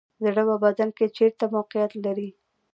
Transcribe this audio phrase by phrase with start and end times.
[0.23, 2.29] زړه په بدن کې چیرته موقعیت لري